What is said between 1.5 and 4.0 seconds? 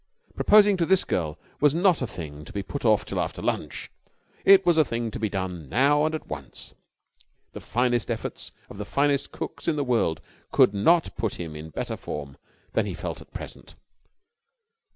was not a thing to be put off till after lunch.